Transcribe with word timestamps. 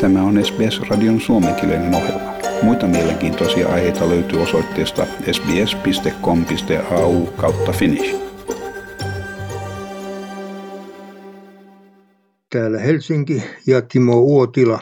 Tämä 0.00 0.22
on 0.22 0.44
SBS-radion 0.44 1.20
suomenkielinen 1.20 1.94
ohjelma. 1.94 2.34
Muita 2.62 2.86
mielenkiintoisia 2.86 3.68
aiheita 3.68 4.08
löytyy 4.08 4.42
osoitteesta 4.42 5.06
sbs.com.au 5.32 7.26
kautta 7.26 7.72
finnish. 7.72 8.16
Täällä 12.50 12.78
Helsinki 12.78 13.42
ja 13.66 13.82
Timo 13.82 14.20
Uotila. 14.20 14.80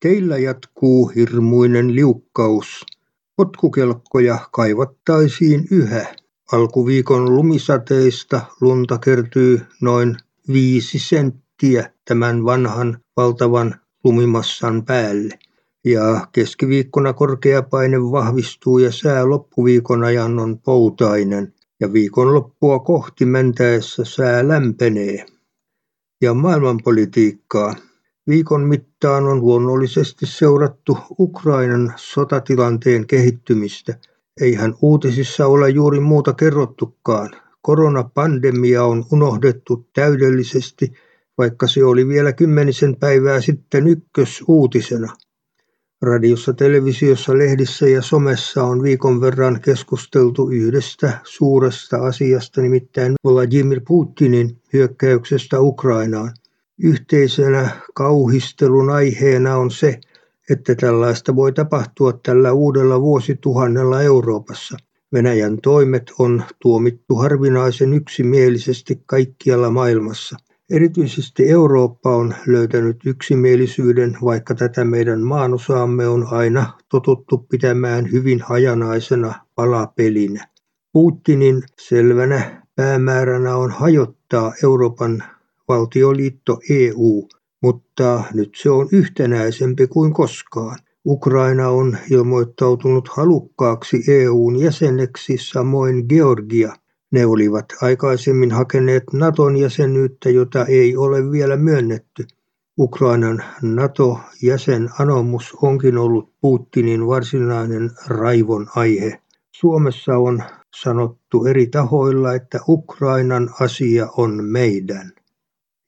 Teillä 0.00 0.38
jatkuu 0.38 1.06
hirmuinen 1.06 1.94
liukkaus. 1.94 2.86
Potkukelkkoja 3.36 4.38
kaivattaisiin 4.52 5.68
yhä. 5.70 6.06
Alkuviikon 6.52 7.36
lumisateista 7.36 8.40
lunta 8.60 8.98
kertyy 8.98 9.60
noin 9.80 10.16
viisi 10.52 10.98
senttiä 10.98 11.90
tämän 12.04 12.44
vanhan 12.44 12.98
valtavan 13.16 13.74
lumimassan 14.04 14.84
päälle. 14.84 15.38
Ja 15.84 16.26
keskiviikkona 16.32 17.12
korkea 17.12 17.62
paine 17.62 18.00
vahvistuu 18.00 18.78
ja 18.78 18.92
sää 18.92 19.28
loppuviikon 19.28 20.04
ajan 20.04 20.38
on 20.38 20.58
poutainen 20.58 21.54
ja 21.80 21.92
viikonloppua 21.92 22.78
kohti 22.78 23.26
mentäessä 23.26 24.04
sää 24.04 24.48
lämpenee. 24.48 25.26
Ja 26.22 26.34
maailmanpolitiikkaa. 26.34 27.74
Viikon 28.28 28.60
mittaan 28.60 29.24
on 29.24 29.40
luonnollisesti 29.40 30.26
seurattu 30.26 30.98
Ukrainan 31.18 31.92
sotatilanteen 31.96 33.06
kehittymistä. 33.06 33.98
Eihän 34.40 34.74
uutisissa 34.82 35.46
ole 35.46 35.70
juuri 35.70 36.00
muuta 36.00 36.32
kerrottukaan. 36.32 37.30
Koronapandemia 37.62 38.84
on 38.84 39.04
unohdettu 39.12 39.88
täydellisesti 39.94 40.92
vaikka 41.38 41.66
se 41.66 41.84
oli 41.84 42.08
vielä 42.08 42.32
kymmenisen 42.32 42.96
päivää 42.96 43.40
sitten 43.40 43.88
ykkösuutisena. 43.88 45.12
Radiossa, 46.02 46.52
televisiossa, 46.52 47.38
lehdissä 47.38 47.88
ja 47.88 48.02
somessa 48.02 48.64
on 48.64 48.82
viikon 48.82 49.20
verran 49.20 49.60
keskusteltu 49.60 50.48
yhdestä 50.48 51.18
suuresta 51.24 51.96
asiasta, 51.96 52.60
nimittäin 52.60 53.14
Vladimir 53.24 53.80
Putinin 53.88 54.62
hyökkäyksestä 54.72 55.60
Ukrainaan. 55.60 56.30
Yhteisenä 56.82 57.70
kauhistelun 57.94 58.90
aiheena 58.90 59.56
on 59.56 59.70
se, 59.70 60.00
että 60.50 60.74
tällaista 60.74 61.36
voi 61.36 61.52
tapahtua 61.52 62.12
tällä 62.12 62.52
uudella 62.52 63.00
vuosituhannella 63.00 64.02
Euroopassa. 64.02 64.76
Venäjän 65.12 65.58
toimet 65.62 66.12
on 66.18 66.42
tuomittu 66.62 67.14
harvinaisen 67.14 67.92
yksimielisesti 67.92 69.02
kaikkialla 69.06 69.70
maailmassa. 69.70 70.36
Erityisesti 70.70 71.48
Eurooppa 71.48 72.16
on 72.16 72.34
löytänyt 72.46 72.96
yksimielisyyden, 73.06 74.16
vaikka 74.24 74.54
tätä 74.54 74.84
meidän 74.84 75.20
maanosaamme 75.20 76.08
on 76.08 76.26
aina 76.30 76.72
totuttu 76.88 77.38
pitämään 77.38 78.12
hyvin 78.12 78.40
hajanaisena 78.40 79.34
palapelinä. 79.54 80.48
Putinin 80.92 81.62
selvänä 81.80 82.62
päämääränä 82.76 83.56
on 83.56 83.70
hajottaa 83.70 84.52
Euroopan 84.64 85.22
valtioliitto 85.68 86.60
EU, 86.70 87.28
mutta 87.62 88.24
nyt 88.34 88.50
se 88.62 88.70
on 88.70 88.88
yhtenäisempi 88.92 89.86
kuin 89.86 90.12
koskaan. 90.12 90.78
Ukraina 91.06 91.68
on 91.68 91.98
ilmoittautunut 92.10 93.08
halukkaaksi 93.08 94.04
EUn 94.08 94.58
jäseneksi, 94.60 95.36
samoin 95.38 96.04
Georgia– 96.08 96.72
ne 97.10 97.26
olivat 97.26 97.66
aikaisemmin 97.82 98.50
hakeneet 98.50 99.04
Naton 99.12 99.56
jäsenyyttä, 99.56 100.30
jota 100.30 100.64
ei 100.64 100.96
ole 100.96 101.30
vielä 101.30 101.56
myönnetty. 101.56 102.26
Ukrainan 102.78 103.44
NATO-jäsenanomus 103.62 105.56
onkin 105.62 105.98
ollut 105.98 106.32
Putinin 106.40 107.06
varsinainen 107.06 107.90
raivon 108.06 108.66
aihe. 108.76 109.20
Suomessa 109.50 110.16
on 110.16 110.42
sanottu 110.76 111.44
eri 111.44 111.66
tahoilla, 111.66 112.34
että 112.34 112.60
Ukrainan 112.68 113.50
asia 113.60 114.08
on 114.16 114.44
meidän. 114.44 115.12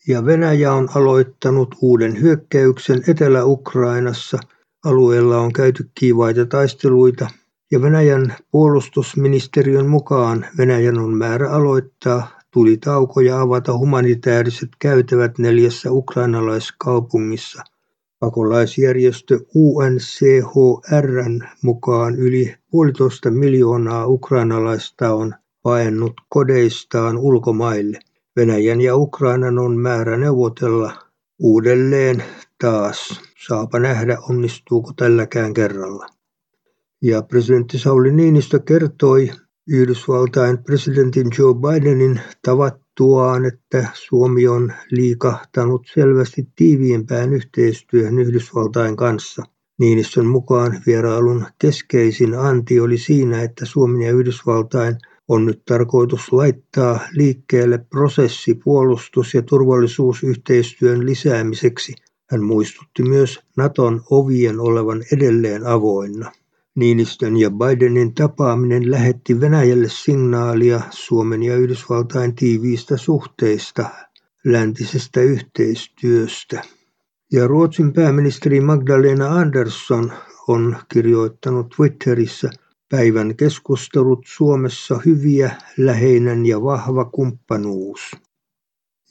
Ja 0.08 0.26
Venäjä 0.26 0.72
on 0.72 0.88
aloittanut 0.94 1.74
uuden 1.80 2.20
hyökkäyksen 2.20 3.02
Etelä-Ukrainassa. 3.08 4.38
Alueella 4.84 5.38
on 5.38 5.52
käyty 5.52 5.90
kiivaita 5.94 6.46
taisteluita 6.46 7.30
ja 7.70 7.82
Venäjän 7.82 8.36
puolustusministeriön 8.50 9.86
mukaan 9.86 10.46
Venäjän 10.58 10.98
on 10.98 11.16
määrä 11.16 11.50
aloittaa 11.50 12.40
tulitauko 12.50 13.20
ja 13.20 13.40
avata 13.40 13.78
humanitaariset 13.78 14.68
käytävät 14.78 15.38
neljässä 15.38 15.92
ukrainalaiskaupungissa. 15.92 17.62
Pakolaisjärjestö 18.18 19.40
UNCHRn 19.54 21.40
mukaan 21.62 22.16
yli 22.16 22.54
puolitoista 22.70 23.30
miljoonaa 23.30 24.06
ukrainalaista 24.06 25.14
on 25.14 25.34
paennut 25.62 26.12
kodeistaan 26.28 27.18
ulkomaille. 27.18 27.98
Venäjän 28.36 28.80
ja 28.80 28.96
Ukrainan 28.96 29.58
on 29.58 29.78
määrä 29.78 30.16
neuvotella 30.16 30.92
uudelleen 31.38 32.24
taas. 32.60 33.20
Saapa 33.46 33.78
nähdä, 33.78 34.18
onnistuuko 34.28 34.92
tälläkään 34.96 35.54
kerralla. 35.54 36.19
Ja 37.02 37.22
presidentti 37.22 37.78
Sauli 37.78 38.12
Niinistö 38.12 38.58
kertoi 38.58 39.30
Yhdysvaltain 39.68 40.58
presidentin 40.64 41.26
Joe 41.38 41.54
Bidenin 41.54 42.20
tavattuaan, 42.44 43.44
että 43.44 43.88
Suomi 43.94 44.48
on 44.48 44.72
liikahtanut 44.90 45.82
selvästi 45.94 46.48
tiiviimpään 46.56 47.32
yhteistyöhön 47.32 48.18
Yhdysvaltain 48.18 48.96
kanssa. 48.96 49.42
Niinistön 49.78 50.26
mukaan 50.26 50.82
vierailun 50.86 51.46
keskeisin 51.58 52.34
anti 52.34 52.80
oli 52.80 52.98
siinä, 52.98 53.42
että 53.42 53.66
Suomen 53.66 54.02
ja 54.02 54.12
Yhdysvaltain 54.12 54.96
on 55.28 55.46
nyt 55.46 55.62
tarkoitus 55.64 56.32
laittaa 56.32 57.00
liikkeelle 57.12 57.78
prosessi 57.78 58.54
puolustus- 58.54 59.34
ja 59.34 59.42
turvallisuusyhteistyön 59.42 61.06
lisäämiseksi. 61.06 61.94
Hän 62.30 62.42
muistutti 62.42 63.02
myös 63.02 63.40
Naton 63.56 64.00
ovien 64.10 64.60
olevan 64.60 65.02
edelleen 65.12 65.66
avoinna. 65.66 66.32
Niinistön 66.80 67.36
ja 67.36 67.50
Bidenin 67.50 68.14
tapaaminen 68.14 68.90
lähetti 68.90 69.40
Venäjälle 69.40 69.88
signaalia 69.88 70.80
Suomen 70.90 71.42
ja 71.42 71.56
Yhdysvaltain 71.56 72.34
tiiviistä 72.34 72.96
suhteista, 72.96 73.88
läntisestä 74.44 75.20
yhteistyöstä. 75.20 76.62
Ja 77.32 77.46
Ruotsin 77.46 77.92
pääministeri 77.92 78.60
Magdalena 78.60 79.26
Andersson 79.26 80.12
on 80.48 80.76
kirjoittanut 80.92 81.66
Twitterissä 81.76 82.50
päivän 82.90 83.36
keskustelut 83.36 84.20
Suomessa 84.26 85.00
hyviä, 85.06 85.50
läheinen 85.76 86.46
ja 86.46 86.62
vahva 86.62 87.04
kumppanuus. 87.04 88.00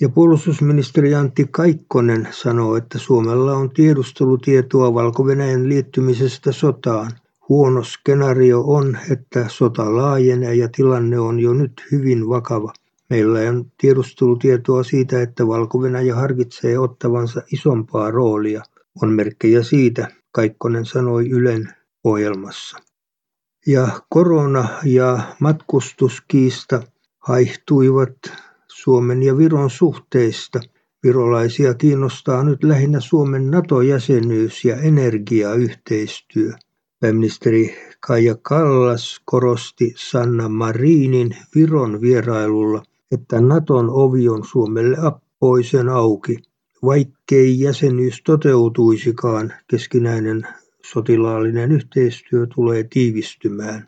Ja 0.01 0.09
puolustusministeri 0.09 1.15
Antti 1.15 1.47
Kaikkonen 1.51 2.27
sanoo, 2.31 2.75
että 2.75 2.97
Suomella 2.97 3.53
on 3.53 3.69
tiedustelutietoa 3.69 4.93
valko 4.93 5.23
liittymisestä 5.67 6.51
sotaan– 6.51 7.11
Huono 7.49 7.83
skenaario 7.83 8.61
on, 8.61 8.97
että 9.11 9.45
sota 9.47 9.95
laajenee 9.95 10.55
ja 10.55 10.69
tilanne 10.75 11.19
on 11.19 11.39
jo 11.39 11.53
nyt 11.53 11.85
hyvin 11.91 12.29
vakava. 12.29 12.73
Meillä 13.09 13.39
on 13.39 13.71
tiedustelutietoa 13.77 14.83
siitä, 14.83 15.21
että 15.21 15.47
valko 15.47 15.79
harkitsee 16.15 16.79
ottavansa 16.79 17.41
isompaa 17.53 18.11
roolia. 18.11 18.63
On 19.01 19.09
merkkejä 19.09 19.63
siitä, 19.63 20.07
Kaikkonen 20.31 20.85
sanoi 20.85 21.29
Ylen 21.29 21.73
ohjelmassa. 22.03 22.77
Ja 23.67 23.87
korona 24.09 24.67
ja 24.83 25.19
matkustuskiista 25.39 26.83
haihtuivat 27.19 28.17
Suomen 28.67 29.23
ja 29.23 29.37
Viron 29.37 29.69
suhteista. 29.69 30.59
Virolaisia 31.03 31.73
kiinnostaa 31.73 32.43
nyt 32.43 32.63
lähinnä 32.63 32.99
Suomen 32.99 33.51
NATO-jäsenyys 33.51 34.65
ja 34.65 34.75
energiayhteistyö. 34.75 36.53
Pääministeri 36.99 37.75
Kaija 37.99 38.35
Kallas 38.41 39.21
korosti 39.25 39.93
Sanna 39.97 40.49
Marinin 40.49 41.37
Viron 41.55 42.01
vierailulla, 42.01 42.83
että 43.11 43.41
Naton 43.41 43.89
ovi 43.89 44.29
on 44.29 44.45
Suomelle 44.45 44.97
appoisen 45.01 45.89
auki. 45.89 46.37
Vaikkei 46.83 47.59
jäsenyys 47.59 48.21
toteutuisikaan, 48.23 49.53
keskinäinen 49.67 50.47
sotilaallinen 50.85 51.71
yhteistyö 51.71 52.47
tulee 52.55 52.83
tiivistymään. 52.83 53.87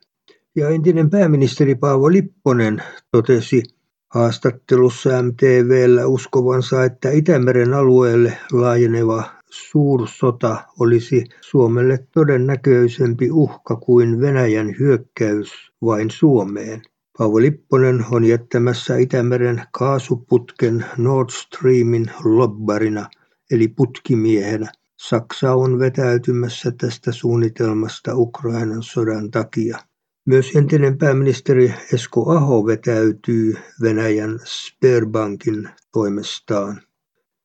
Ja 0.56 0.70
entinen 0.70 1.10
pääministeri 1.10 1.76
Paavo 1.76 2.12
Lipponen 2.12 2.84
totesi 3.12 3.64
haastattelussa 4.10 5.10
MTVllä 5.24 6.08
uskovansa, 6.08 6.84
että 6.84 7.12
Itämeren 7.12 7.74
alueelle 7.74 8.38
laajeneva 8.52 9.41
suursota 9.52 10.64
olisi 10.80 11.24
Suomelle 11.42 12.08
todennäköisempi 12.14 13.32
uhka 13.32 13.76
kuin 13.76 14.22
Venäjän 14.22 14.76
hyökkäys 14.80 15.72
vain 15.82 16.12
Suomeen. 16.12 16.82
Paavo 17.18 17.40
Lipponen 17.42 18.06
on 18.12 18.24
jättämässä 18.24 18.98
Itämeren 18.98 19.64
kaasuputken 19.72 20.86
Nord 20.98 21.30
Streamin 21.30 22.12
lobbarina 22.24 23.10
eli 23.52 23.68
putkimiehenä. 23.68 24.72
Saksa 24.98 25.54
on 25.54 25.80
vetäytymässä 25.80 26.72
tästä 26.72 27.12
suunnitelmasta 27.12 28.16
Ukrainan 28.16 28.84
sodan 28.84 29.32
takia. 29.32 29.78
Myös 30.26 30.56
entinen 30.56 30.98
pääministeri 30.98 31.74
Esko 31.94 32.32
Aho 32.32 32.66
vetäytyy 32.66 33.56
Venäjän 33.82 34.40
Sberbankin 34.44 35.70
toimestaan. 35.92 36.82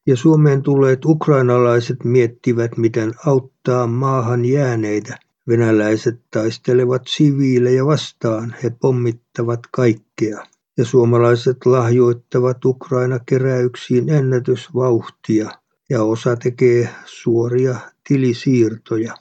Ja 0.06 0.16
Suomeen 0.16 0.62
tulleet 0.62 1.04
ukrainalaiset 1.04 2.04
miettivät, 2.04 2.76
miten 2.76 3.12
auttaa 3.26 3.86
maahan 3.86 4.44
jääneitä. 4.44 5.18
Venäläiset 5.48 6.20
taistelevat 6.30 7.02
siviilejä 7.06 7.86
vastaan, 7.86 8.54
he 8.62 8.70
pommittavat 8.70 9.60
kaikkea. 9.72 10.46
Ja 10.76 10.84
suomalaiset 10.84 11.66
lahjoittavat 11.66 12.64
Ukraina-keräyksiin 12.64 14.08
ennätysvauhtia 14.08 15.50
ja 15.90 16.02
osa 16.02 16.36
tekee 16.36 16.88
suoria 17.04 17.76
tilisiirtoja. 18.08 19.14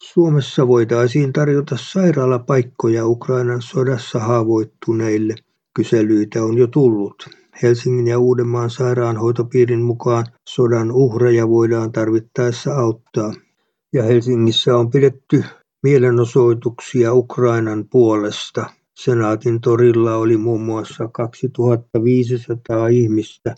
Suomessa 0.00 0.68
voitaisiin 0.68 1.32
tarjota 1.32 1.76
sairaalapaikkoja 1.80 3.06
Ukrainan 3.06 3.62
sodassa 3.62 4.18
haavoittuneille. 4.18 5.34
Kyselyitä 5.74 6.44
on 6.44 6.58
jo 6.58 6.66
tullut. 6.66 7.37
Helsingin 7.62 8.06
ja 8.06 8.18
Uudenmaan 8.18 8.70
sairaanhoitopiirin 8.70 9.82
mukaan 9.82 10.26
sodan 10.48 10.92
uhreja 10.92 11.48
voidaan 11.48 11.92
tarvittaessa 11.92 12.74
auttaa. 12.74 13.32
Ja 13.92 14.02
Helsingissä 14.02 14.76
on 14.76 14.90
pidetty 14.90 15.44
mielenosoituksia 15.82 17.14
Ukrainan 17.14 17.84
puolesta. 17.90 18.66
Senaatin 18.94 19.60
torilla 19.60 20.16
oli 20.16 20.36
muun 20.36 20.62
muassa 20.62 21.08
2500 21.08 22.88
ihmistä 22.88 23.54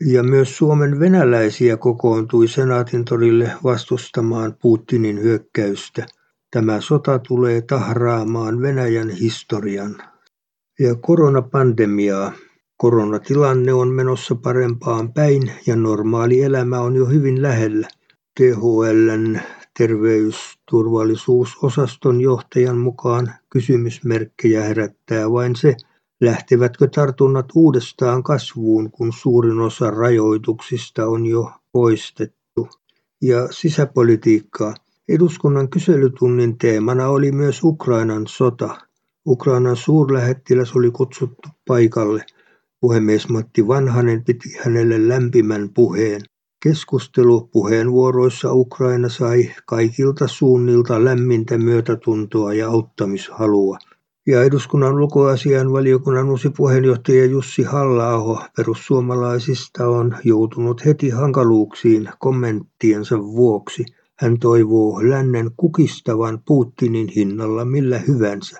ja 0.00 0.22
myös 0.22 0.56
Suomen 0.56 1.00
venäläisiä 1.00 1.76
kokoontui 1.76 2.48
Senaatin 2.48 3.04
torille 3.04 3.52
vastustamaan 3.64 4.56
Putinin 4.62 5.22
hyökkäystä. 5.22 6.06
Tämä 6.50 6.80
sota 6.80 7.18
tulee 7.18 7.62
tahraamaan 7.62 8.60
Venäjän 8.62 9.10
historian. 9.10 9.96
Ja 10.80 10.94
koronapandemiaa. 10.94 12.32
Koronatilanne 12.78 13.72
on 13.72 13.88
menossa 13.88 14.34
parempaan 14.34 15.12
päin 15.12 15.52
ja 15.66 15.76
normaali 15.76 16.42
elämä 16.42 16.80
on 16.80 16.96
jo 16.96 17.06
hyvin 17.06 17.42
lähellä. 17.42 17.88
THLn 18.40 19.40
terveysturvallisuusosaston 19.78 22.20
johtajan 22.20 22.78
mukaan 22.78 23.32
kysymysmerkkejä 23.50 24.62
herättää 24.62 25.30
vain 25.30 25.56
se, 25.56 25.76
Lähtevätkö 26.20 26.88
tartunnat 26.94 27.46
uudestaan 27.54 28.22
kasvuun, 28.22 28.90
kun 28.90 29.12
suurin 29.12 29.60
osa 29.60 29.90
rajoituksista 29.90 31.06
on 31.06 31.26
jo 31.26 31.52
poistettu? 31.72 32.68
Ja 33.22 33.52
sisäpolitiikkaa. 33.52 34.74
Eduskunnan 35.08 35.68
kyselytunnin 35.68 36.58
teemana 36.58 37.08
oli 37.08 37.32
myös 37.32 37.64
Ukrainan 37.64 38.26
sota. 38.26 38.78
Ukrainan 39.26 39.76
suurlähettiläs 39.76 40.76
oli 40.76 40.90
kutsuttu 40.90 41.48
paikalle. 41.66 42.24
Puhemies 42.80 43.28
Matti 43.28 43.66
Vanhanen 43.68 44.24
piti 44.24 44.48
hänelle 44.64 45.08
lämpimän 45.08 45.70
puheen. 45.74 46.20
Keskustelu 46.62 47.48
puheenvuoroissa 47.52 48.52
Ukraina 48.52 49.08
sai 49.08 49.50
kaikilta 49.66 50.28
suunnilta 50.28 51.04
lämmintä 51.04 51.58
myötätuntoa 51.58 52.54
ja 52.54 52.68
auttamishalua. 52.68 53.78
Ja 54.26 54.42
eduskunnan 54.42 54.94
valiokunnan 55.72 56.30
uusi 56.30 56.50
puheenjohtaja 56.50 57.24
Jussi 57.24 57.62
halla 57.62 58.12
perussuomalaisista 58.56 59.88
on 59.88 60.16
joutunut 60.24 60.84
heti 60.84 61.10
hankaluuksiin 61.10 62.08
kommenttiensa 62.18 63.18
vuoksi. 63.18 63.84
Hän 64.18 64.38
toivoo 64.38 65.08
lännen 65.08 65.50
kukistavan 65.56 66.42
Putinin 66.46 67.08
hinnalla 67.08 67.64
millä 67.64 67.98
hyvänsä. 67.98 68.58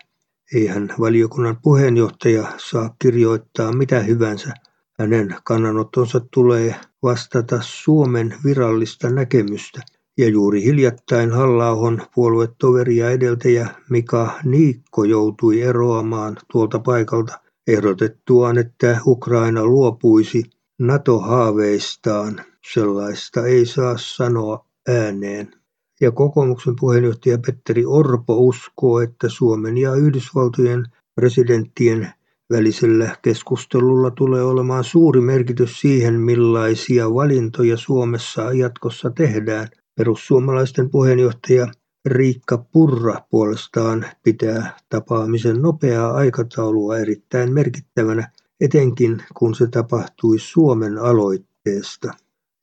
Eihän 0.55 0.95
valiokunnan 1.01 1.57
puheenjohtaja 1.63 2.53
saa 2.57 2.97
kirjoittaa 2.99 3.73
mitä 3.73 4.01
hyvänsä. 4.01 4.55
Hänen 4.99 5.35
kannanottonsa 5.45 6.21
tulee 6.35 6.75
vastata 7.03 7.59
Suomen 7.63 8.35
virallista 8.45 9.11
näkemystä– 9.11 9.83
ja 10.19 10.29
juuri 10.29 10.65
hiljattain 10.65 11.31
halla 11.31 11.71
puoluetoveri 12.15 12.97
ja 12.97 13.11
edeltäjä 13.11 13.69
Mika 13.91 14.41
Niikko 14.45 15.05
joutui 15.05 15.63
eroamaan 15.63 16.37
tuolta 16.53 16.79
paikalta 16.79 17.39
ehdotettuaan, 17.67 18.59
että 18.59 19.01
Ukraina 19.07 19.65
luopuisi 19.65 20.43
NATO-haaveistaan. 20.79 22.41
Sellaista 22.73 23.47
ei 23.47 23.67
saa 23.67 23.95
sanoa 23.99 24.67
ääneen. 24.89 25.58
Ja 26.01 26.13
kokoomuksen 26.13 26.75
puheenjohtaja 26.81 27.39
Petteri 27.47 27.87
Orpo 27.87 28.37
uskoo, 28.37 29.01
että 29.01 29.29
Suomen 29.29 29.79
ja 29.79 29.95
Yhdysvaltojen 29.95 30.85
presidenttien 31.15 32.13
välisellä 32.53 33.17
keskustelulla 33.23 34.11
tulee 34.11 34.43
olemaan 34.43 34.85
suuri 34.85 35.21
merkitys 35.21 35.81
siihen, 35.81 36.21
millaisia 36.21 37.15
valintoja 37.15 37.77
Suomessa 37.77 38.53
jatkossa 38.53 39.11
tehdään 39.11 39.69
Perussuomalaisten 39.97 40.91
puheenjohtaja 40.91 41.67
Riikka 42.07 42.59
Purra 42.73 43.15
puolestaan 43.31 44.07
pitää 44.23 44.77
tapaamisen 44.89 45.63
nopeaa 45.63 46.11
aikataulua 46.13 46.99
erittäin 46.99 47.53
merkittävänä, 47.53 48.31
etenkin 48.61 49.23
kun 49.35 49.55
se 49.55 49.67
tapahtui 49.67 50.39
Suomen 50.39 50.99
aloitteesta. 50.99 52.13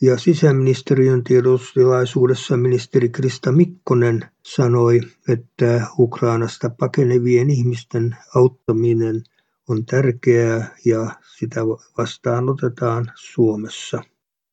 Ja 0.02 0.18
sisäministeriön 0.18 1.24
tiedotustilaisuudessa 1.24 2.58
ministeri 2.58 3.10
Krista 3.10 3.52
Mikkonen 3.52 4.26
sanoi, 4.46 5.02
että 5.30 5.88
Ukrainasta 6.00 6.70
pakenevien 6.70 7.50
ihmisten 7.50 8.18
auttaminen 8.36 9.24
on 9.70 9.86
tärkeää 9.86 10.76
ja 10.86 11.12
sitä 11.38 11.62
vastaanotetaan 11.98 13.12
Suomessa. 13.16 14.02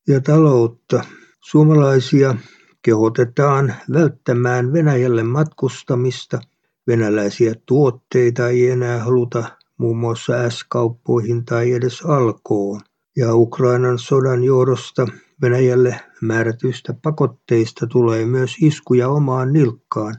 Ja 0.08 0.20
taloutta. 0.20 1.04
Suomalaisia 1.40 2.34
kehotetaan 2.82 3.74
välttämään 3.92 4.72
Venäjälle 4.72 5.22
matkustamista, 5.22 6.40
venäläisiä 6.86 7.54
tuotteita 7.66 8.48
ei 8.48 8.70
enää 8.70 8.98
haluta 9.04 9.44
muun 9.78 9.96
muassa 9.96 10.50
S-kauppoihin 10.50 11.44
tai 11.44 11.72
edes 11.72 12.02
alkoon. 12.02 12.80
Ja 13.16 13.34
Ukrainan 13.34 13.98
sodan 13.98 14.44
johdosta 14.44 15.06
Venäjälle 15.42 16.00
määrätyistä 16.20 16.94
pakotteista 17.02 17.86
tulee 17.86 18.26
myös 18.26 18.56
iskuja 18.60 19.08
omaan 19.08 19.52
nilkkaan. 19.52 20.14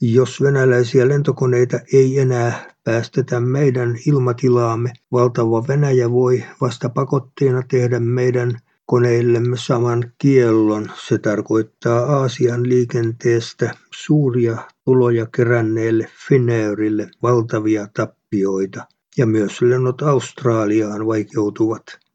Jos 0.00 0.40
venäläisiä 0.42 1.08
lentokoneita 1.08 1.80
ei 1.92 2.18
enää 2.18 2.74
päästetä 2.84 3.40
meidän 3.40 3.96
ilmatilaamme, 4.06 4.92
valtava 5.12 5.64
Venäjä 5.68 6.10
voi 6.10 6.44
vasta 6.60 6.88
pakotteena 6.88 7.62
tehdä 7.70 8.00
meidän 8.00 8.58
koneillemme 8.86 9.56
saman 9.56 10.12
kiellon. 10.18 10.90
Se 11.06 11.18
tarkoittaa 11.18 12.00
Aasian 12.00 12.68
liikenteestä 12.68 13.74
suuria 13.94 14.56
tuloja 14.84 15.26
keränneelle 15.36 16.06
Finnairille 16.28 17.10
valtavia 17.22 17.88
tappioita 17.94 18.84
ja 19.16 19.26
myös 19.26 19.62
lennot 19.62 20.02
Australiaan 20.02 21.06
vaikeutuvat. 21.06 22.05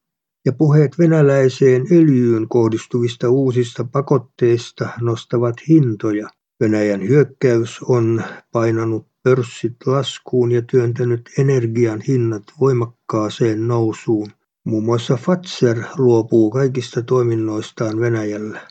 Ja 0.45 0.51
puheet 0.51 0.99
venäläiseen 0.99 1.85
öljyyn 1.91 2.47
kohdistuvista 2.49 3.29
uusista 3.29 3.83
pakotteista 3.83 4.89
nostavat 5.01 5.55
hintoja. 5.67 6.29
Venäjän 6.59 7.07
hyökkäys 7.07 7.79
on 7.81 8.23
painanut 8.51 9.07
pörssit 9.23 9.75
laskuun 9.85 10.51
ja 10.51 10.61
työntänyt 10.61 11.29
energian 11.37 12.01
hinnat 12.01 12.43
voimakkaaseen 12.59 13.67
nousuun. 13.67 14.31
Muun 14.63 14.83
muassa 14.83 15.15
Fazer 15.17 15.83
luopuu 15.97 16.51
kaikista 16.51 17.01
toiminnoistaan 17.01 17.99
Venäjällä. 17.99 18.61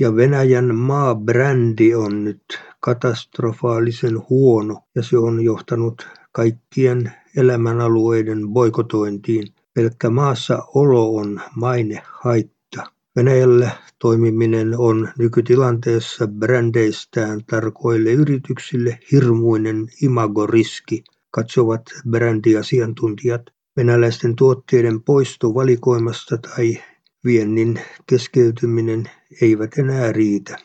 Ja 0.00 0.16
Venäjän 0.16 0.74
maabrändi 0.74 1.94
on 1.94 2.24
nyt 2.24 2.42
katastrofaalisen 2.80 4.28
huono 4.30 4.80
ja 4.94 5.02
se 5.02 5.18
on 5.18 5.44
johtanut 5.44 6.08
kaikkien 6.32 7.12
elämänalueiden 7.36 8.48
boikotointiin. 8.48 9.54
Pelkkä 9.74 10.10
maassa 10.10 10.62
olo 10.74 11.16
on 11.16 11.40
mainehaitta. 11.56 12.92
Venäjällä 13.16 13.70
toimiminen 13.98 14.78
on 14.78 15.08
nykytilanteessa 15.18 16.26
brändeistään 16.26 17.40
tarkoille 17.50 18.12
yrityksille 18.12 18.98
hirmuinen 19.12 19.88
imagoriski, 20.02 21.04
katsovat 21.30 21.82
brändiasiantuntijat. 22.10 23.42
Venäläisten 23.76 24.36
tuotteiden 24.36 25.02
poisto 25.02 25.54
valikoimasta 25.54 26.38
tai 26.38 26.82
viennin 27.24 27.80
keskeytyminen 28.06 29.10
eivät 29.40 29.78
enää 29.78 30.12
riitä. 30.12 30.58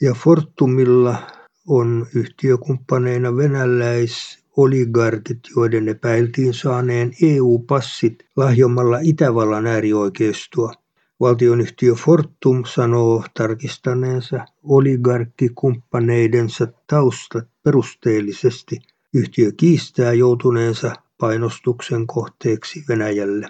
Ja 0.00 0.14
Fortumilla 0.14 1.22
on 1.66 2.06
yhtiökumppaneina 2.14 3.36
venäläisoligarkit, 4.58 5.38
joiden 5.56 5.88
epäiltiin 5.88 6.54
saaneen 6.54 7.12
EU-passit 7.22 8.24
lahjomalla 8.36 8.98
Itävallan 9.02 9.66
äärioikeistoa. 9.66 10.72
Valtionyhtiö 11.20 11.94
Fortum 11.94 12.64
sanoo 12.64 13.24
tarkistaneensa 13.34 14.44
oligarkkikumppaneidensa 14.62 16.68
taustat 16.86 17.48
perusteellisesti. 17.62 18.78
Yhtiö 19.14 19.50
kiistää 19.56 20.12
joutuneensa 20.12 20.92
painostuksen 21.18 22.06
kohteeksi 22.06 22.84
Venäjälle. 22.88 23.48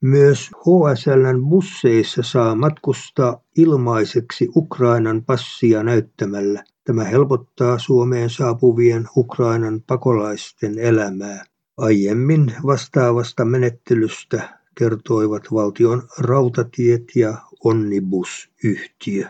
Myös 0.00 0.50
HSLn 0.50 1.48
busseissa 1.48 2.22
saa 2.22 2.54
matkustaa 2.54 3.40
ilmaiseksi 3.56 4.48
Ukrainan 4.56 5.24
passia 5.24 5.82
näyttämällä. 5.82 6.64
Tämä 6.84 7.04
helpottaa 7.04 7.78
Suomeen 7.78 8.30
saapuvien 8.30 9.08
Ukrainan 9.16 9.82
pakolaisten 9.86 10.78
elämää. 10.78 11.44
Aiemmin 11.76 12.52
vastaavasta 12.66 13.44
menettelystä 13.44 14.58
kertoivat 14.74 15.42
valtion 15.52 16.02
rautatiet 16.18 17.16
ja 17.16 17.34
Onnibus-yhtiö. 17.64 19.28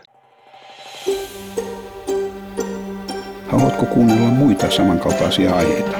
Haluatko 3.47 3.85
kuunnella 3.85 4.27
muita 4.27 4.71
samankaltaisia 4.71 5.55
aiheita? 5.55 5.97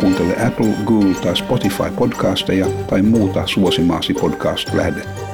Kuuntele 0.00 0.46
Apple, 0.46 0.74
Google 0.86 1.14
tai 1.14 1.36
Spotify 1.36 1.90
podcasteja 1.98 2.66
tai 2.86 3.02
muuta 3.02 3.46
suosimaasi 3.46 4.14
podcast-lähdettä. 4.14 5.31